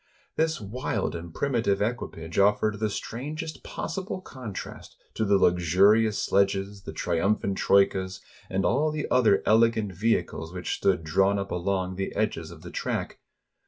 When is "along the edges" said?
11.51-12.49